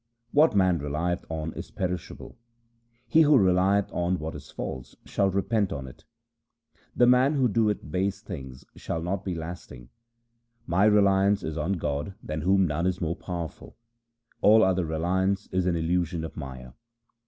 What 0.31 0.55
man 0.55 0.79
relieth 0.79 1.25
on 1.29 1.53
is 1.53 1.69
perishable; 1.69 2.35
He 3.07 3.21
who 3.21 3.37
relieth 3.37 3.91
on 3.93 4.17
what 4.17 4.33
is 4.33 4.49
false 4.49 4.95
shall 5.05 5.29
repent 5.29 5.71
of 5.71 5.85
it. 5.85 6.05
The 6.95 7.05
man 7.05 7.35
who 7.35 7.47
doeth 7.47 7.91
base 7.91 8.19
things 8.23 8.65
shall 8.75 9.03
not 9.03 9.23
be 9.23 9.35
lasting. 9.35 9.89
My 10.65 10.85
reliance 10.85 11.43
is 11.43 11.55
on 11.55 11.73
God 11.73 12.15
than 12.23 12.41
whom 12.41 12.65
none 12.65 12.87
is 12.87 12.99
more 12.99 13.15
powerful. 13.15 13.77
All 14.41 14.63
other 14.63 14.85
reliance 14.85 15.45
is 15.51 15.67
an 15.67 15.75
illusion 15.75 16.23
of 16.23 16.35
Maya. 16.35 16.71